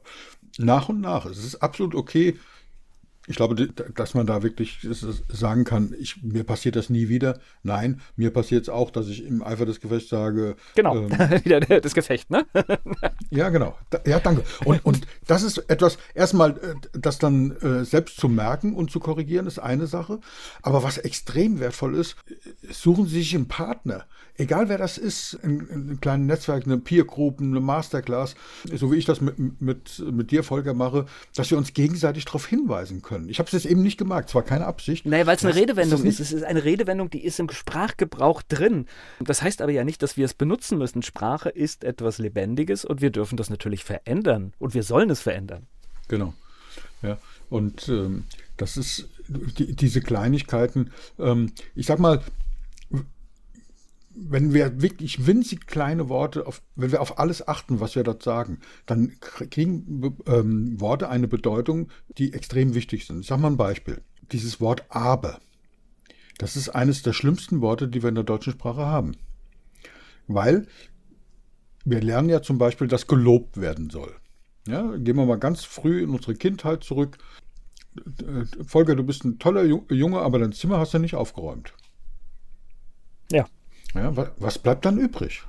nach 0.58 0.88
und 0.88 1.00
nach. 1.00 1.26
Es 1.26 1.44
ist 1.44 1.56
absolut 1.56 1.94
okay, 1.94 2.38
ich 3.28 3.36
glaube, 3.36 3.69
dass 3.94 4.14
man 4.14 4.26
da 4.26 4.42
wirklich 4.42 4.86
sagen 5.28 5.64
kann, 5.64 5.94
ich, 6.00 6.22
mir 6.22 6.44
passiert 6.44 6.76
das 6.76 6.88
nie 6.88 7.08
wieder. 7.08 7.38
Nein, 7.62 8.00
mir 8.16 8.30
passiert 8.30 8.62
es 8.62 8.69
auch, 8.70 8.90
dass 8.90 9.08
ich 9.08 9.25
im 9.25 9.42
Eifer 9.42 9.66
des 9.66 9.80
Gefechts 9.80 10.08
sage. 10.08 10.56
Genau, 10.75 10.96
ähm, 10.96 11.10
wieder 11.44 11.60
das 11.60 11.94
Gefecht, 11.94 12.30
ne? 12.30 12.46
ja, 13.30 13.50
genau. 13.50 13.76
Ja, 14.06 14.19
danke. 14.19 14.44
Und, 14.64 14.82
und 14.84 15.06
das 15.26 15.42
ist 15.42 15.58
etwas, 15.69 15.98
erstmal, 16.14 16.52
äh, 16.52 16.75
das 16.92 17.19
dann 17.19 17.52
äh, 17.58 17.84
selbst 17.84 18.19
zu 18.19 18.30
merken 18.30 18.75
und 18.75 18.90
zu 18.90 18.98
korrigieren, 18.98 19.46
ist 19.46 19.58
eine 19.58 19.86
Sache. 19.86 20.20
Aber 20.62 20.82
was 20.82 20.96
extrem 20.96 21.60
wertvoll 21.60 21.94
ist, 21.96 22.16
suchen 22.70 23.06
Sie 23.06 23.19
sich 23.19 23.34
einen 23.34 23.48
Partner. 23.48 24.06
Egal 24.36 24.69
wer 24.70 24.78
das 24.78 24.96
ist, 24.96 25.34
in, 25.42 25.60
in 25.69 25.82
einem 25.82 26.00
kleinen 26.00 26.26
Netzwerk, 26.26 26.64
eine 26.64 26.78
Peer-Group, 26.78 27.40
eine 27.40 27.60
Masterclass, 27.60 28.36
so 28.72 28.90
wie 28.90 28.96
ich 28.96 29.04
das 29.04 29.20
mit, 29.20 29.60
mit, 29.60 30.02
mit 30.10 30.30
dir, 30.30 30.44
Volker, 30.44 30.72
mache, 30.72 31.06
dass 31.34 31.50
wir 31.50 31.58
uns 31.58 31.75
gegenseitig 31.75 32.25
darauf 32.25 32.46
hinweisen 32.46 33.02
können 33.02 33.18
können. 33.19 33.29
Ich 33.29 33.38
habe 33.38 33.47
es 33.47 33.53
jetzt 33.53 33.67
eben 33.67 33.82
nicht 33.82 33.99
gemerkt, 33.99 34.29
es 34.29 34.35
war 34.35 34.43
keine 34.43 34.67
Absicht. 34.67 35.06
Naja, 35.06 35.26
weil 35.26 35.37
es 35.37 35.44
eine 35.44 35.55
Redewendung 35.55 36.05
ist, 36.05 36.20
ist. 36.20 36.20
Es 36.20 36.32
ist 36.32 36.44
eine 36.44 36.65
Redewendung, 36.65 37.11
die 37.11 37.25
ist 37.25 37.38
im 37.41 37.50
Sprachgebrauch 37.50 38.43
drin. 38.43 38.87
Das 39.20 39.43
heißt 39.43 39.62
aber 39.62 39.73
ja 39.73 39.85
nicht, 39.85 40.03
dass 40.03 40.17
wir 40.17 40.25
es 40.25 40.35
benutzen 40.35 40.79
müssen. 40.79 41.03
Sprache 41.03 41.49
ist 41.49 41.85
etwas 41.85 42.19
Lebendiges 42.19 42.85
und 42.85 43.00
wir 43.00 43.11
dürfen 43.11 43.37
das 43.37 43.50
natürlich 43.50 43.85
verändern 43.85 44.52
und 44.59 44.75
wir 44.75 44.83
sollen 44.83 45.11
es 45.11 45.21
verändern. 45.21 45.66
Genau. 46.09 46.35
Ja, 47.02 47.19
und 47.50 47.88
ähm, 47.88 48.25
das 48.57 48.76
ist 48.76 49.09
die, 49.28 49.75
diese 49.75 50.00
Kleinigkeiten. 50.00 50.90
Ähm, 51.19 51.52
ich 51.75 51.87
sag 51.87 51.99
mal, 51.99 52.23
wenn 54.20 54.52
wir 54.52 54.82
wirklich 54.82 55.26
winzig 55.26 55.66
kleine 55.66 56.08
Worte, 56.08 56.46
auf, 56.46 56.62
wenn 56.75 56.92
wir 56.92 57.00
auf 57.00 57.18
alles 57.18 57.46
achten, 57.46 57.80
was 57.80 57.94
wir 57.94 58.02
dort 58.02 58.22
sagen, 58.22 58.60
dann 58.87 59.12
kriegen 59.20 60.16
ähm, 60.26 60.80
Worte 60.80 61.08
eine 61.08 61.28
Bedeutung, 61.28 61.88
die 62.18 62.32
extrem 62.32 62.75
wichtig 62.75 63.06
sind. 63.06 63.20
Ich 63.20 63.26
sage 63.26 63.40
mal 63.40 63.48
ein 63.50 63.56
Beispiel. 63.56 64.02
Dieses 64.32 64.60
Wort 64.60 64.84
aber. 64.88 65.40
Das 66.38 66.56
ist 66.56 66.68
eines 66.68 67.02
der 67.02 67.12
schlimmsten 67.12 67.60
Worte, 67.60 67.88
die 67.88 68.02
wir 68.02 68.08
in 68.08 68.14
der 68.14 68.25
deutschen 68.25 68.52
Sprache 68.52 68.87
haben. 68.87 69.16
Weil 70.26 70.66
wir 71.84 72.00
lernen 72.00 72.28
ja 72.28 72.42
zum 72.42 72.58
Beispiel, 72.58 72.88
dass 72.88 73.06
gelobt 73.06 73.60
werden 73.60 73.90
soll. 73.90 74.14
Ja, 74.66 74.96
gehen 74.96 75.16
wir 75.16 75.25
mal 75.25 75.38
ganz 75.38 75.64
früh 75.64 76.02
in 76.02 76.10
unsere 76.10 76.34
Kindheit 76.34 76.84
zurück. 76.84 77.18
Äh, 77.96 78.44
Volker, 78.64 78.96
du 78.96 79.02
bist 79.02 79.25
ein 79.25 79.38
toller 79.38 79.64
Junge, 79.64 80.20
aber 80.20 80.38
dein 80.38 80.52
Zimmer 80.52 80.78
hast 80.78 80.92
du 80.92 80.98
nicht 80.98 81.14
aufgeräumt. 81.14 81.72
Ja. 83.32 83.46
Ja, 83.95 84.12
was 84.38 84.59
bleibt 84.59 84.85
dann 84.85 84.99
übrig? 84.99 85.42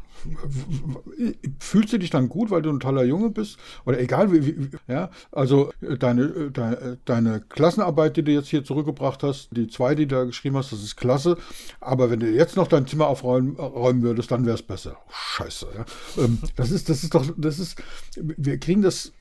Fühlst 1.59 1.93
du 1.93 1.97
dich 1.97 2.09
dann 2.09 2.29
gut, 2.29 2.51
weil 2.51 2.61
du 2.61 2.69
ein 2.69 2.79
toller 2.79 3.03
Junge 3.03 3.29
bist? 3.29 3.57
Oder 3.85 3.99
egal 3.99 4.31
wie, 4.31 4.45
wie 4.45 4.69
ja, 4.87 5.09
also 5.31 5.71
äh, 5.81 5.97
deine, 5.97 6.23
äh, 6.23 6.51
deine, 6.51 6.75
äh, 6.77 6.97
deine, 7.05 7.41
Klassenarbeit, 7.41 8.17
die 8.17 8.23
du 8.23 8.31
jetzt 8.31 8.49
hier 8.49 8.63
zurückgebracht 8.63 9.23
hast, 9.23 9.49
die 9.51 9.67
zwei, 9.67 9.95
die 9.95 10.07
du 10.07 10.15
da 10.15 10.23
geschrieben 10.25 10.57
hast, 10.57 10.71
das 10.71 10.83
ist 10.83 10.97
klasse. 10.97 11.37
Aber 11.79 12.09
wenn 12.09 12.19
du 12.19 12.29
jetzt 12.29 12.55
noch 12.55 12.67
dein 12.67 12.87
Zimmer 12.87 13.07
aufräumen 13.07 14.01
würdest, 14.01 14.31
dann 14.31 14.45
wäre 14.45 14.55
es 14.55 14.61
besser. 14.61 14.97
Scheiße. 15.09 15.67
Ja. 15.75 16.23
Ähm, 16.23 16.39
das 16.55 16.71
ist, 16.71 16.89
das 16.89 17.03
ist 17.03 17.15
doch, 17.15 17.25
das 17.37 17.59
ist, 17.59 17.81
wir 18.15 18.57
kriegen 18.57 18.81
das, 18.81 19.13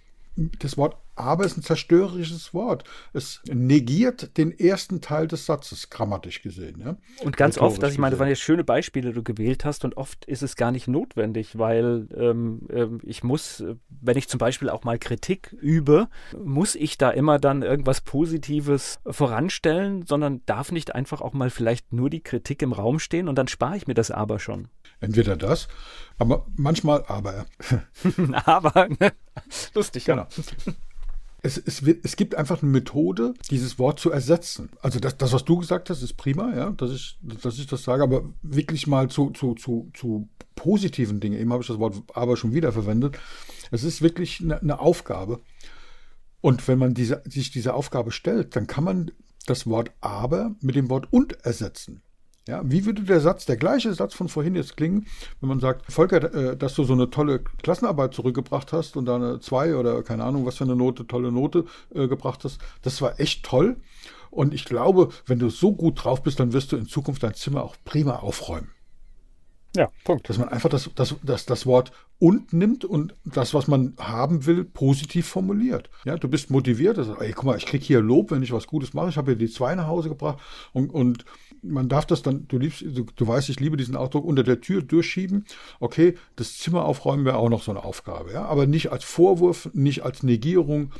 das 0.60 0.76
Wort 0.76 0.96
aber 1.18 1.44
ist 1.44 1.56
ein 1.56 1.62
zerstörerisches 1.62 2.54
Wort. 2.54 2.84
Es 3.12 3.40
negiert 3.46 4.36
den 4.38 4.56
ersten 4.56 5.00
Teil 5.00 5.26
des 5.26 5.46
Satzes, 5.46 5.90
grammatisch 5.90 6.42
gesehen. 6.42 6.80
Ja? 6.80 6.96
Und 7.24 7.36
ganz 7.36 7.58
oft, 7.58 7.82
dass 7.82 7.92
ich 7.92 7.98
meine, 7.98 8.12
das 8.12 8.20
waren 8.20 8.28
ja 8.28 8.36
schöne 8.36 8.64
Beispiele, 8.64 9.08
die 9.08 9.14
du 9.14 9.22
gewählt 9.22 9.64
hast, 9.64 9.84
und 9.84 9.96
oft 9.96 10.24
ist 10.26 10.42
es 10.42 10.54
gar 10.54 10.70
nicht 10.70 10.86
notwendig, 10.86 11.58
weil 11.58 12.08
ähm, 12.16 12.60
ähm, 12.70 13.00
ich 13.02 13.24
muss, 13.24 13.64
wenn 13.88 14.16
ich 14.16 14.28
zum 14.28 14.38
Beispiel 14.38 14.70
auch 14.70 14.84
mal 14.84 14.98
Kritik 14.98 15.56
übe, 15.60 16.08
muss 16.40 16.74
ich 16.76 16.98
da 16.98 17.10
immer 17.10 17.38
dann 17.38 17.62
irgendwas 17.62 18.00
Positives 18.00 19.00
voranstellen, 19.04 20.06
sondern 20.06 20.42
darf 20.46 20.70
nicht 20.70 20.94
einfach 20.94 21.20
auch 21.20 21.32
mal 21.32 21.50
vielleicht 21.50 21.92
nur 21.92 22.10
die 22.10 22.22
Kritik 22.22 22.62
im 22.62 22.72
Raum 22.72 23.00
stehen 23.00 23.28
und 23.28 23.36
dann 23.36 23.48
spare 23.48 23.76
ich 23.76 23.86
mir 23.88 23.94
das 23.94 24.10
aber 24.10 24.38
schon. 24.38 24.68
Entweder 25.00 25.36
das, 25.36 25.68
aber 26.18 26.46
manchmal 26.56 27.04
aber. 27.06 27.46
aber, 28.44 28.88
ne? 28.88 29.12
Lustig, 29.74 30.04
genau. 30.04 30.26
Ja. 30.66 30.72
Es, 31.40 31.56
es, 31.56 31.82
es, 31.82 32.16
gibt 32.16 32.34
einfach 32.34 32.62
eine 32.62 32.72
Methode, 32.72 33.32
dieses 33.48 33.78
Wort 33.78 34.00
zu 34.00 34.10
ersetzen. 34.10 34.70
Also 34.82 34.98
das, 34.98 35.16
das, 35.18 35.32
was 35.32 35.44
du 35.44 35.58
gesagt 35.58 35.88
hast, 35.88 36.02
ist 36.02 36.16
prima, 36.16 36.52
ja, 36.54 36.70
dass 36.70 36.90
ich, 36.90 37.16
dass 37.22 37.58
ich 37.58 37.68
das 37.68 37.84
sage, 37.84 38.02
aber 38.02 38.24
wirklich 38.42 38.88
mal 38.88 39.08
zu, 39.08 39.30
zu, 39.30 39.54
zu, 39.54 39.88
zu 39.94 40.28
positiven 40.56 41.20
Dingen. 41.20 41.38
Eben 41.38 41.52
habe 41.52 41.62
ich 41.62 41.68
das 41.68 41.78
Wort 41.78 41.94
aber 42.12 42.36
schon 42.36 42.52
wieder 42.52 42.72
verwendet. 42.72 43.18
Es 43.70 43.84
ist 43.84 44.02
wirklich 44.02 44.40
eine, 44.40 44.60
eine 44.60 44.80
Aufgabe. 44.80 45.40
Und 46.40 46.66
wenn 46.66 46.78
man 46.78 46.94
diese, 46.94 47.22
sich 47.24 47.52
diese 47.52 47.74
Aufgabe 47.74 48.10
stellt, 48.10 48.56
dann 48.56 48.66
kann 48.66 48.82
man 48.82 49.12
das 49.46 49.66
Wort 49.68 49.92
aber 50.00 50.56
mit 50.60 50.74
dem 50.74 50.90
Wort 50.90 51.06
und 51.12 51.44
ersetzen. 51.44 52.02
Ja, 52.48 52.62
wie 52.64 52.86
würde 52.86 53.02
der 53.02 53.20
Satz, 53.20 53.44
der 53.44 53.58
gleiche 53.58 53.92
Satz 53.92 54.14
von 54.14 54.30
vorhin 54.30 54.54
jetzt 54.54 54.74
klingen, 54.74 55.06
wenn 55.40 55.50
man 55.50 55.60
sagt, 55.60 55.92
Volker, 55.92 56.32
äh, 56.32 56.56
dass 56.56 56.74
du 56.74 56.82
so 56.84 56.94
eine 56.94 57.10
tolle 57.10 57.40
Klassenarbeit 57.62 58.14
zurückgebracht 58.14 58.72
hast 58.72 58.96
und 58.96 59.04
da 59.04 59.16
eine 59.16 59.38
2 59.38 59.76
oder 59.76 60.02
keine 60.02 60.24
Ahnung, 60.24 60.46
was 60.46 60.56
für 60.56 60.64
eine 60.64 60.74
Note, 60.74 61.06
tolle 61.06 61.30
Note 61.30 61.66
äh, 61.94 62.08
gebracht 62.08 62.44
hast, 62.44 62.58
das 62.80 63.02
war 63.02 63.20
echt 63.20 63.44
toll. 63.44 63.76
Und 64.30 64.54
ich 64.54 64.64
glaube, 64.64 65.10
wenn 65.26 65.38
du 65.38 65.50
so 65.50 65.74
gut 65.74 66.02
drauf 66.02 66.22
bist, 66.22 66.40
dann 66.40 66.54
wirst 66.54 66.72
du 66.72 66.76
in 66.76 66.86
Zukunft 66.86 67.22
dein 67.22 67.34
Zimmer 67.34 67.62
auch 67.62 67.76
prima 67.84 68.16
aufräumen. 68.16 68.70
Ja, 69.76 69.90
Punkt. 70.04 70.28
Dass 70.28 70.38
man 70.38 70.48
einfach 70.48 70.70
das, 70.70 70.90
das, 70.94 71.16
das, 71.22 71.44
das 71.44 71.66
Wort 71.66 71.92
und 72.18 72.52
nimmt 72.52 72.84
und 72.84 73.14
das, 73.24 73.54
was 73.54 73.68
man 73.68 73.94
haben 73.98 74.46
will, 74.46 74.64
positiv 74.64 75.28
formuliert. 75.28 75.90
Ja, 76.04 76.16
du 76.16 76.28
bist 76.28 76.50
motiviert. 76.50 76.98
Also, 76.98 77.16
ey, 77.16 77.32
guck 77.32 77.44
mal, 77.44 77.56
ich 77.58 77.66
krieg 77.66 77.82
hier 77.82 78.00
Lob, 78.00 78.30
wenn 78.30 78.42
ich 78.42 78.52
was 78.52 78.66
Gutes 78.66 78.94
mache. 78.94 79.10
Ich 79.10 79.16
habe 79.16 79.32
hier 79.32 79.38
die 79.38 79.52
zwei 79.52 79.74
nach 79.74 79.86
Hause 79.86 80.08
gebracht 80.08 80.38
und, 80.72 80.90
und 80.90 81.24
man 81.62 81.88
darf 81.88 82.06
das 82.06 82.22
dann, 82.22 82.46
du 82.48 82.58
liebst, 82.58 82.82
du, 82.82 83.04
du, 83.14 83.26
weißt, 83.26 83.48
ich 83.48 83.60
liebe 83.60 83.76
diesen 83.76 83.96
Ausdruck, 83.96 84.24
unter 84.24 84.42
der 84.42 84.60
Tür 84.60 84.82
durchschieben. 84.82 85.44
Okay, 85.80 86.14
das 86.36 86.58
Zimmer 86.58 86.84
aufräumen 86.84 87.24
wäre 87.24 87.36
auch 87.36 87.48
noch 87.48 87.62
so 87.62 87.70
eine 87.70 87.84
Aufgabe, 87.84 88.32
ja, 88.32 88.44
aber 88.44 88.66
nicht 88.66 88.92
als 88.92 89.04
Vorwurf, 89.04 89.70
nicht 89.72 90.02
als 90.02 90.22
Negierung. 90.22 90.92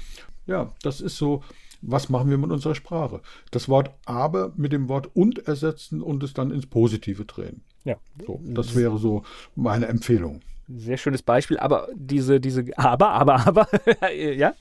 Ja, 0.46 0.72
das 0.82 1.00
ist 1.00 1.16
so, 1.16 1.42
was 1.80 2.08
machen 2.08 2.30
wir 2.30 2.38
mit 2.38 2.50
unserer 2.50 2.74
Sprache? 2.74 3.20
Das 3.50 3.68
Wort 3.68 3.90
aber 4.04 4.52
mit 4.56 4.72
dem 4.72 4.88
Wort 4.88 5.10
und 5.14 5.46
ersetzen 5.46 6.02
und 6.02 6.22
es 6.22 6.34
dann 6.34 6.50
ins 6.50 6.66
Positive 6.66 7.24
drehen. 7.24 7.62
Ja. 7.84 7.96
So, 8.26 8.40
das 8.44 8.74
wäre 8.74 8.98
so 8.98 9.22
meine 9.54 9.86
Empfehlung. 9.86 10.40
Sehr 10.68 10.98
schönes 10.98 11.22
Beispiel, 11.22 11.58
aber 11.58 11.88
diese, 11.94 12.40
diese, 12.40 12.64
aber, 12.76 13.10
aber, 13.10 13.46
aber, 13.46 13.68
ja, 14.14 14.54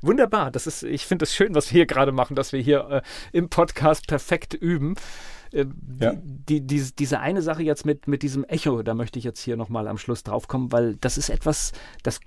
wunderbar. 0.00 0.50
Das 0.50 0.66
ist, 0.66 0.82
ich 0.82 1.06
finde 1.06 1.24
es 1.24 1.34
schön, 1.34 1.54
was 1.54 1.70
wir 1.70 1.80
hier 1.80 1.86
gerade 1.86 2.12
machen, 2.12 2.34
dass 2.36 2.52
wir 2.52 2.60
hier 2.60 2.88
äh, 2.88 3.02
im 3.32 3.50
Podcast 3.50 4.06
perfekt 4.06 4.54
üben. 4.54 4.94
Äh, 5.52 5.66
ja. 6.00 6.14
die, 6.16 6.62
die, 6.62 6.82
diese 6.98 7.20
eine 7.20 7.42
Sache 7.42 7.62
jetzt 7.62 7.84
mit, 7.84 8.08
mit 8.08 8.22
diesem 8.22 8.44
Echo, 8.44 8.82
da 8.82 8.94
möchte 8.94 9.18
ich 9.18 9.26
jetzt 9.26 9.40
hier 9.40 9.58
nochmal 9.58 9.88
am 9.88 9.98
Schluss 9.98 10.22
drauf 10.22 10.48
kommen, 10.48 10.72
weil 10.72 10.96
das 10.96 11.18
ist 11.18 11.28
etwas, 11.28 11.72
das 12.02 12.20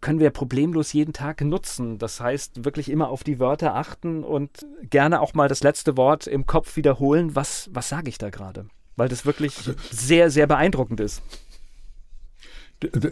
können 0.00 0.20
wir 0.20 0.30
problemlos 0.30 0.92
jeden 0.92 1.12
Tag 1.12 1.40
nutzen. 1.40 1.98
Das 1.98 2.20
heißt, 2.20 2.64
wirklich 2.64 2.90
immer 2.90 3.08
auf 3.08 3.24
die 3.24 3.40
Wörter 3.40 3.74
achten 3.74 4.22
und 4.24 4.66
gerne 4.82 5.20
auch 5.20 5.34
mal 5.34 5.48
das 5.48 5.62
letzte 5.62 5.96
Wort 5.96 6.26
im 6.26 6.46
Kopf 6.46 6.76
wiederholen. 6.76 7.34
Was, 7.34 7.68
was 7.72 7.88
sage 7.88 8.08
ich 8.08 8.18
da 8.18 8.30
gerade? 8.30 8.66
Weil 8.96 9.08
das 9.08 9.26
wirklich 9.26 9.56
also, 9.58 9.74
sehr, 9.90 10.30
sehr 10.30 10.46
beeindruckend 10.46 11.00
ist. 11.00 11.22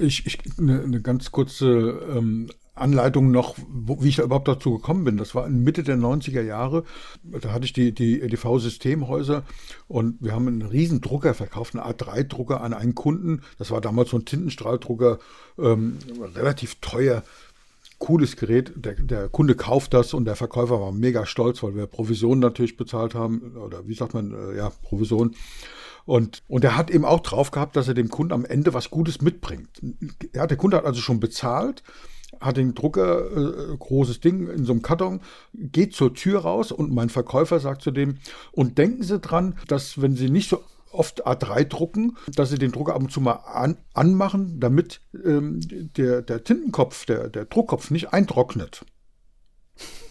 Ich, 0.01 0.27
ich 0.27 0.39
eine, 0.59 0.83
eine 0.83 1.01
ganz 1.01 1.33
kurze 1.33 2.01
ähm, 2.15 2.49
Anleitung 2.77 3.31
noch, 3.31 3.57
wo, 3.69 4.03
wie 4.03 4.09
ich 4.09 4.17
da 4.17 4.23
überhaupt 4.23 4.49
dazu 4.49 4.75
gekommen 4.75 5.05
bin. 5.05 5.17
Das 5.17 5.35
war 5.35 5.47
in 5.47 5.65
Mitte 5.65 5.83
der 5.83 5.97
90er 5.97 6.43
Jahre. 6.43 6.85
Da 7.25 7.53
hatte 7.53 7.65
ich 7.65 7.73
die, 7.73 7.93
die 7.93 8.21
EDV-Systemhäuser 8.21 9.45
und 9.89 10.17
wir 10.21 10.33
haben 10.33 10.47
einen 10.47 10.63
riesen 10.63 11.01
Drucker 11.01 11.35
verkauft, 11.35 11.75
einen 11.75 11.85
A3-Drucker 11.85 12.61
an 12.61 12.75
einen 12.75 12.95
Kunden. 12.95 13.43
Das 13.59 13.71
war 13.71 13.81
damals 13.81 14.11
so 14.11 14.19
ein 14.19 14.27
Tintenstrahldrucker, 14.27 15.19
ähm, 15.59 15.99
relativ 16.35 16.77
teuer. 16.81 17.23
Cooles 17.99 18.37
Gerät, 18.37 18.73
der, 18.77 18.93
der 18.93 19.31
Kunde 19.31 19.55
kauft 19.55 19.95
das 19.95 20.13
und 20.13 20.27
der 20.27 20.37
Verkäufer 20.37 20.79
war 20.83 20.93
mega 20.93 21.25
stolz, 21.25 21.63
weil 21.63 21.75
wir 21.75 21.87
Provisionen 21.87 22.41
natürlich 22.41 22.77
bezahlt 22.77 23.15
haben, 23.15 23.57
oder 23.57 23.89
wie 23.89 23.95
sagt 23.95 24.13
man, 24.13 24.35
äh, 24.35 24.57
ja, 24.59 24.71
Provision. 24.83 25.35
Und, 26.07 26.43
und 26.49 26.65
er 26.65 26.77
hat 26.77 26.91
eben 26.91 27.05
auch 27.05 27.21
drauf 27.21 27.51
gehabt, 27.51 27.77
dass 27.77 27.89
er 27.89 27.95
dem 27.95 28.09
Kunden 28.09 28.33
am 28.33 28.45
Ende 28.45 28.73
was 28.73 28.91
Gutes 28.91 29.21
mitbringt. 29.21 29.69
Ja, 30.35 30.47
der 30.47 30.57
Kunde 30.57 30.79
hat 30.79 30.85
also 30.85 31.01
schon 31.01 31.21
bezahlt 31.21 31.83
hat 32.41 32.57
den 32.57 32.75
Drucker, 32.75 33.73
äh, 33.73 33.77
großes 33.77 34.21
Ding 34.21 34.49
in 34.49 34.65
so 34.65 34.73
einem 34.73 34.83
Karton, 34.83 35.21
geht 35.55 35.95
zur 35.95 36.15
Tür 36.15 36.41
raus 36.41 36.73
und 36.73 36.93
mein 36.93 37.09
Verkäufer 37.09 37.61
sagt 37.61 37.83
zu 37.83 37.91
dem, 37.91 38.19
und 38.53 38.79
denken 38.79 39.03
Sie 39.03 39.19
dran, 39.19 39.57
dass 39.69 40.01
wenn 40.01 40.17
Sie 40.17 40.31
nicht 40.31 40.51
so 40.51 40.63
oft 40.93 41.27
A3 41.27 41.65
drucken, 41.65 42.17
dass 42.35 42.51
Sie 42.51 42.59
den 42.59 42.73
Drucker 42.73 42.95
ab 42.95 43.03
und 43.03 43.13
zu 43.13 43.21
mal 43.21 43.33
an, 43.33 43.79
anmachen, 43.95 44.61
damit 44.61 45.01
ähm, 45.25 45.61
der, 45.97 46.23
der 46.23 46.45
Tintenkopf, 46.45 47.07
der, 47.07 47.29
der 47.29 47.45
Druckkopf 47.47 47.91
nicht 47.91 48.13
eintrocknet. 48.13 48.85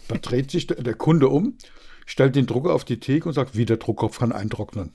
Da 0.08 0.16
dreht 0.16 0.50
sich 0.50 0.66
der, 0.66 0.82
der 0.82 0.94
Kunde 0.94 1.28
um, 1.28 1.58
stellt 2.06 2.36
den 2.36 2.46
Drucker 2.46 2.72
auf 2.72 2.84
die 2.84 3.00
Theke 3.00 3.28
und 3.28 3.34
sagt, 3.34 3.56
wie 3.56 3.66
der 3.66 3.78
Druckkopf 3.78 4.18
kann 4.18 4.32
eintrocknen. 4.32 4.92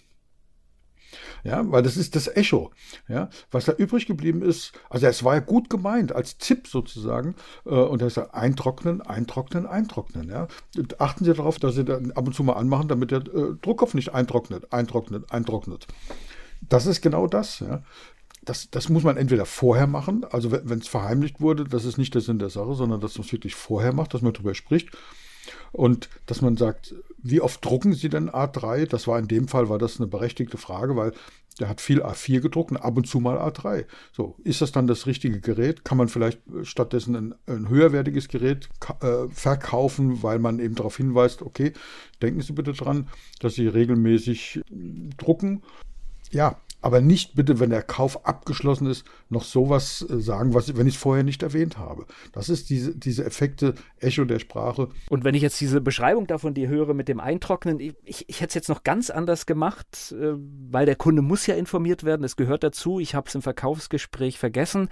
Ja, 1.43 1.69
weil 1.71 1.83
das 1.83 1.97
ist 1.97 2.15
das 2.15 2.27
Echo. 2.27 2.71
Ja, 3.07 3.29
was 3.51 3.65
da 3.65 3.73
übrig 3.73 4.05
geblieben 4.05 4.41
ist, 4.41 4.73
also 4.89 5.07
es 5.07 5.23
war 5.23 5.35
ja 5.35 5.39
gut 5.39 5.69
gemeint 5.69 6.13
als 6.13 6.37
Tipp 6.37 6.67
sozusagen. 6.67 7.35
Äh, 7.65 7.69
und 7.69 8.01
da 8.01 8.07
ist 8.07 8.17
er 8.17 8.33
eintrocknen, 8.35 9.01
eintrocknen, 9.01 9.65
eintrocknen. 9.65 10.29
Ja, 10.29 10.47
achten 10.99 11.25
Sie 11.25 11.33
darauf, 11.33 11.59
dass 11.59 11.75
Sie 11.75 11.85
dann 11.85 12.11
ab 12.11 12.27
und 12.27 12.33
zu 12.33 12.43
mal 12.43 12.53
anmachen, 12.53 12.87
damit 12.87 13.11
der 13.11 13.19
äh, 13.19 13.55
Druckkopf 13.61 13.93
nicht 13.93 14.13
eintrocknet, 14.13 14.71
eintrocknet, 14.71 15.31
eintrocknet. 15.31 15.87
Das 16.61 16.85
ist 16.85 17.01
genau 17.01 17.27
das. 17.27 17.59
Ja. 17.59 17.83
Das, 18.43 18.71
das 18.71 18.89
muss 18.89 19.03
man 19.03 19.17
entweder 19.17 19.45
vorher 19.45 19.85
machen, 19.85 20.25
also 20.31 20.51
wenn 20.51 20.79
es 20.79 20.87
verheimlicht 20.87 21.41
wurde, 21.41 21.63
das 21.63 21.85
ist 21.85 21.99
nicht 21.99 22.15
der 22.15 22.21
Sinn 22.21 22.39
der 22.39 22.49
Sache, 22.49 22.73
sondern 22.73 22.99
dass 22.99 23.15
man 23.15 23.25
es 23.25 23.31
wirklich 23.31 23.53
vorher 23.53 23.93
macht, 23.93 24.15
dass 24.15 24.23
man 24.23 24.33
darüber 24.33 24.55
spricht. 24.55 24.89
Und 25.71 26.09
dass 26.25 26.41
man 26.41 26.57
sagt, 26.57 26.95
wie 27.23 27.41
oft 27.41 27.63
drucken 27.63 27.93
Sie 27.93 28.09
denn 28.09 28.29
A3? 28.29 28.85
Das 28.87 29.07
war 29.07 29.19
in 29.19 29.27
dem 29.27 29.47
Fall, 29.47 29.69
war 29.69 29.77
das 29.77 29.99
eine 29.99 30.07
berechtigte 30.07 30.57
Frage, 30.57 30.95
weil 30.95 31.13
der 31.59 31.69
hat 31.69 31.81
viel 31.81 32.01
A4 32.01 32.39
gedruckt 32.39 32.71
und 32.71 32.77
ab 32.77 32.97
und 32.97 33.07
zu 33.07 33.19
mal 33.19 33.37
A3. 33.37 33.85
So, 34.13 34.35
ist 34.43 34.61
das 34.61 34.71
dann 34.71 34.87
das 34.87 35.05
richtige 35.05 35.39
Gerät? 35.41 35.83
Kann 35.83 35.97
man 35.97 36.07
vielleicht 36.07 36.41
stattdessen 36.63 37.15
ein, 37.15 37.35
ein 37.45 37.69
höherwertiges 37.69 38.29
Gerät 38.29 38.69
äh, 39.01 39.29
verkaufen, 39.29 40.23
weil 40.23 40.39
man 40.39 40.59
eben 40.59 40.75
darauf 40.75 40.97
hinweist, 40.97 41.41
okay, 41.41 41.73
denken 42.21 42.41
Sie 42.41 42.53
bitte 42.53 42.73
dran, 42.73 43.09
dass 43.39 43.55
Sie 43.55 43.67
regelmäßig 43.67 44.61
drucken. 45.17 45.61
Ja, 46.31 46.57
aber 46.81 47.01
nicht 47.01 47.35
bitte, 47.35 47.59
wenn 47.59 47.69
der 47.69 47.83
Kauf 47.83 48.25
abgeschlossen 48.25 48.87
ist, 48.87 49.05
noch 49.29 49.43
sowas 49.43 50.05
äh, 50.09 50.19
sagen, 50.19 50.53
was, 50.53 50.75
wenn 50.75 50.87
ich 50.87 50.95
es 50.95 51.01
vorher 51.01 51.23
nicht 51.23 51.43
erwähnt 51.43 51.77
habe. 51.77 52.05
Das 52.31 52.49
ist 52.49 52.69
diese, 52.69 52.95
diese 52.95 53.25
Effekte, 53.25 53.75
Echo 53.99 54.25
der 54.25 54.39
Sprache. 54.39 54.89
Und 55.09 55.23
wenn 55.23 55.35
ich 55.35 55.41
jetzt 55.41 55.61
diese 55.61 55.81
Beschreibung 55.81 56.27
davon 56.27 56.53
dir 56.53 56.67
höre 56.67 56.93
mit 56.93 57.07
dem 57.07 57.19
Eintrocknen, 57.19 57.79
ich, 57.79 57.95
ich 58.03 58.41
hätte 58.41 58.49
es 58.49 58.55
jetzt 58.55 58.69
noch 58.69 58.83
ganz 58.83 59.09
anders 59.09 59.45
gemacht, 59.45 60.13
äh, 60.19 60.33
weil 60.69 60.85
der 60.85 60.95
Kunde 60.95 61.21
muss 61.21 61.47
ja 61.47 61.55
informiert 61.55 62.03
werden, 62.03 62.23
es 62.23 62.35
gehört 62.35 62.63
dazu. 62.63 62.99
Ich 62.99 63.15
habe 63.15 63.27
es 63.27 63.35
im 63.35 63.41
Verkaufsgespräch 63.41 64.39
vergessen 64.39 64.89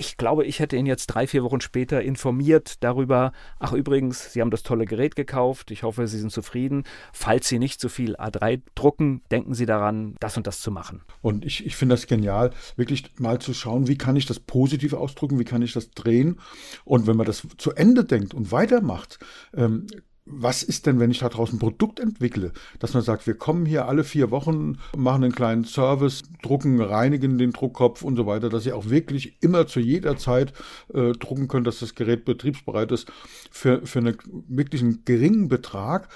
ich 0.00 0.16
glaube, 0.16 0.46
ich 0.46 0.60
hätte 0.60 0.76
ihn 0.76 0.86
jetzt 0.86 1.08
drei, 1.08 1.26
vier 1.26 1.44
Wochen 1.44 1.60
später 1.60 2.00
informiert 2.00 2.82
darüber, 2.82 3.32
ach 3.58 3.74
übrigens, 3.74 4.32
Sie 4.32 4.40
haben 4.40 4.50
das 4.50 4.62
tolle 4.62 4.86
Gerät 4.86 5.14
gekauft, 5.14 5.70
ich 5.70 5.82
hoffe, 5.82 6.08
Sie 6.08 6.18
sind 6.18 6.32
zufrieden. 6.32 6.84
Falls 7.12 7.48
Sie 7.48 7.58
nicht 7.58 7.82
so 7.82 7.90
viel 7.90 8.16
A3 8.16 8.62
drucken, 8.74 9.20
denken 9.30 9.52
Sie 9.52 9.66
daran, 9.66 10.16
das 10.18 10.38
und 10.38 10.46
das 10.46 10.60
zu 10.60 10.70
machen. 10.70 11.02
Und 11.20 11.44
ich, 11.44 11.66
ich 11.66 11.76
finde 11.76 11.96
das 11.96 12.06
genial, 12.06 12.50
wirklich 12.76 13.12
mal 13.18 13.40
zu 13.40 13.52
schauen, 13.52 13.88
wie 13.88 13.98
kann 13.98 14.16
ich 14.16 14.24
das 14.24 14.40
positiv 14.40 14.94
ausdrücken, 14.94 15.38
wie 15.38 15.44
kann 15.44 15.60
ich 15.60 15.74
das 15.74 15.90
drehen. 15.90 16.40
Und 16.84 17.06
wenn 17.06 17.18
man 17.18 17.26
das 17.26 17.46
zu 17.58 17.72
Ende 17.72 18.04
denkt 18.04 18.32
und 18.32 18.52
weitermacht, 18.52 19.18
ähm, 19.54 19.86
was 20.32 20.62
ist 20.62 20.86
denn, 20.86 21.00
wenn 21.00 21.10
ich 21.10 21.18
da 21.18 21.28
draußen 21.28 21.56
ein 21.56 21.60
Produkt 21.60 22.00
entwickle? 22.00 22.52
Dass 22.78 22.94
man 22.94 23.02
sagt, 23.02 23.26
wir 23.26 23.34
kommen 23.34 23.66
hier 23.66 23.86
alle 23.86 24.04
vier 24.04 24.30
Wochen, 24.30 24.78
machen 24.96 25.24
einen 25.24 25.34
kleinen 25.34 25.64
Service, 25.64 26.22
drucken, 26.42 26.80
reinigen 26.80 27.38
den 27.38 27.52
Druckkopf 27.52 28.02
und 28.02 28.16
so 28.16 28.26
weiter, 28.26 28.48
dass 28.48 28.66
ihr 28.66 28.76
auch 28.76 28.88
wirklich 28.88 29.36
immer 29.40 29.66
zu 29.66 29.80
jeder 29.80 30.16
Zeit 30.16 30.52
äh, 30.94 31.12
drucken 31.12 31.48
könnt, 31.48 31.66
dass 31.66 31.80
das 31.80 31.94
Gerät 31.94 32.24
betriebsbereit 32.24 32.92
ist 32.92 33.10
für, 33.50 33.84
für 33.86 33.98
einen 33.98 34.16
wirklich 34.48 34.82
einen 34.82 35.04
geringen 35.04 35.48
Betrag. 35.48 36.08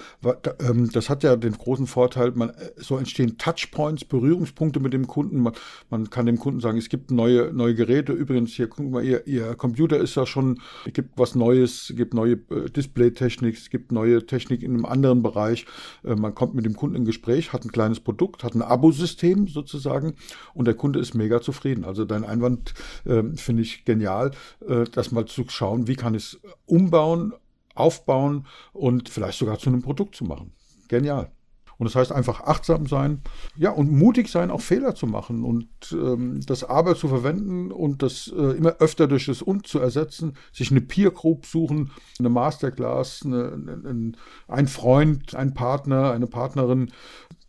Ähm, 0.59 0.89
das 0.91 1.09
hat 1.09 1.23
ja 1.23 1.35
den 1.35 1.53
großen 1.53 1.87
Vorteil, 1.87 2.31
man, 2.31 2.49
äh, 2.49 2.71
so 2.77 2.97
entstehen 2.97 3.37
Touchpoints, 3.37 4.05
Berührungspunkte 4.05 4.79
mit 4.79 4.93
dem 4.93 5.07
Kunden. 5.07 5.39
Man, 5.39 5.53
man 5.89 6.09
kann 6.09 6.25
dem 6.25 6.39
Kunden 6.39 6.59
sagen, 6.61 6.77
es 6.77 6.89
gibt 6.89 7.11
neue, 7.11 7.51
neue 7.53 7.75
Geräte. 7.75 8.13
Übrigens, 8.13 8.51
hier, 8.51 8.67
gucken 8.67 8.93
wir, 8.93 9.01
ihr, 9.01 9.27
ihr 9.27 9.55
Computer 9.55 9.97
ist 9.97 10.15
ja 10.15 10.25
schon, 10.25 10.61
es 10.85 10.93
gibt 10.93 11.17
was 11.17 11.35
Neues, 11.35 11.89
es 11.89 11.95
gibt 11.95 12.13
neue 12.13 12.33
äh, 12.33 12.69
Displaytechnik, 12.69 13.57
es 13.57 13.69
gibt 13.69 13.91
neue 13.91 14.04
Technik 14.25 14.63
in 14.63 14.73
einem 14.73 14.85
anderen 14.85 15.21
Bereich. 15.23 15.65
Äh, 16.03 16.15
man 16.15 16.35
kommt 16.35 16.55
mit 16.55 16.65
dem 16.65 16.75
Kunden 16.75 16.95
in 16.95 17.05
Gespräch, 17.05 17.53
hat 17.53 17.65
ein 17.65 17.71
kleines 17.71 17.99
Produkt, 17.99 18.43
hat 18.43 18.55
ein 18.55 18.61
Abosystem 18.61 19.47
sozusagen 19.47 20.15
und 20.53 20.65
der 20.65 20.75
Kunde 20.75 20.99
ist 20.99 21.13
mega 21.13 21.41
zufrieden. 21.41 21.83
Also 21.83 22.05
dein 22.05 22.23
Einwand 22.23 22.73
äh, 23.05 23.23
finde 23.35 23.63
ich 23.63 23.85
genial, 23.85 24.31
äh, 24.67 24.85
das 24.85 25.11
mal 25.11 25.25
zu 25.25 25.45
schauen, 25.47 25.87
wie 25.87 25.95
kann 25.95 26.15
ich 26.15 26.23
es 26.23 26.39
umbauen, 26.65 27.33
aufbauen 27.73 28.47
und 28.73 29.09
vielleicht 29.09 29.37
sogar 29.37 29.59
zu 29.59 29.69
einem 29.69 29.81
Produkt 29.81 30.15
zu 30.15 30.23
machen. 30.23 30.51
Genial. 30.87 31.31
Und 31.77 31.85
das 31.85 31.95
heißt 31.95 32.11
einfach 32.11 32.41
achtsam 32.41 32.87
sein, 32.87 33.21
ja, 33.57 33.71
und 33.71 33.91
mutig 33.91 34.29
sein, 34.29 34.51
auch 34.51 34.61
Fehler 34.61 34.95
zu 34.95 35.07
machen 35.07 35.43
und 35.43 35.67
ähm, 35.91 36.39
das 36.45 36.63
Aber 36.63 36.95
zu 36.95 37.07
verwenden 37.07 37.71
und 37.71 38.01
das 38.01 38.31
äh, 38.35 38.57
immer 38.57 38.77
öfter 38.79 39.07
durch 39.07 39.25
das 39.25 39.41
Und 39.41 39.67
zu 39.67 39.79
ersetzen, 39.79 40.33
sich 40.53 40.71
eine 40.71 40.81
Peer 40.81 41.11
Group 41.11 41.45
suchen, 41.45 41.91
eine 42.19 42.29
Masterclass, 42.29 43.23
eine, 43.25 43.53
eine, 43.53 44.11
ein 44.47 44.67
Freund, 44.67 45.35
ein 45.35 45.53
Partner, 45.53 46.11
eine 46.11 46.27
Partnerin, 46.27 46.91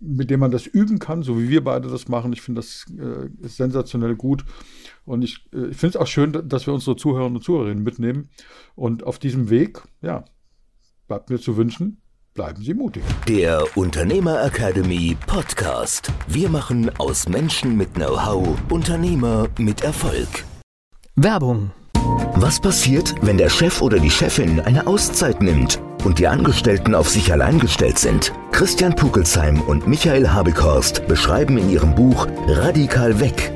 mit 0.00 0.30
dem 0.30 0.40
man 0.40 0.50
das 0.50 0.66
üben 0.66 0.98
kann, 0.98 1.22
so 1.22 1.38
wie 1.40 1.48
wir 1.48 1.64
beide 1.64 1.88
das 1.88 2.08
machen. 2.08 2.32
Ich 2.32 2.42
finde 2.42 2.60
das 2.60 2.86
äh, 2.98 3.28
sensationell 3.48 4.14
gut. 4.14 4.44
Und 5.04 5.22
ich, 5.22 5.46
äh, 5.52 5.68
ich 5.68 5.76
finde 5.76 5.96
es 5.96 6.02
auch 6.02 6.06
schön, 6.06 6.32
dass 6.48 6.66
wir 6.66 6.74
unsere 6.74 6.96
Zuhörer 6.96 7.26
und 7.26 7.42
Zuhörerinnen 7.42 7.82
mitnehmen. 7.82 8.28
Und 8.74 9.04
auf 9.04 9.18
diesem 9.18 9.48
Weg, 9.50 9.82
ja, 10.02 10.24
bleibt 11.08 11.30
mir 11.30 11.38
zu 11.38 11.56
wünschen, 11.56 12.02
Bleiben 12.36 12.62
Sie 12.62 12.74
mutig. 12.74 13.02
Der 13.26 13.64
Unternehmer 13.76 14.44
Academy 14.44 15.16
Podcast. 15.26 16.12
Wir 16.26 16.50
machen 16.50 16.90
aus 16.98 17.30
Menschen 17.30 17.78
mit 17.78 17.94
Know-how 17.94 18.58
Unternehmer 18.68 19.48
mit 19.58 19.80
Erfolg. 19.80 20.44
Werbung. 21.14 21.70
Was 22.34 22.60
passiert, 22.60 23.14
wenn 23.22 23.38
der 23.38 23.48
Chef 23.48 23.80
oder 23.80 23.98
die 23.98 24.10
Chefin 24.10 24.60
eine 24.60 24.86
Auszeit 24.86 25.40
nimmt 25.40 25.80
und 26.04 26.18
die 26.18 26.28
Angestellten 26.28 26.94
auf 26.94 27.08
sich 27.08 27.32
allein 27.32 27.58
gestellt 27.58 27.98
sind? 27.98 28.34
Christian 28.52 28.94
Pukelsheim 28.94 29.62
und 29.62 29.86
Michael 29.86 30.28
Habekorst 30.28 31.06
beschreiben 31.08 31.56
in 31.56 31.70
ihrem 31.70 31.94
Buch 31.94 32.28
Radikal 32.48 33.18
weg 33.18 33.55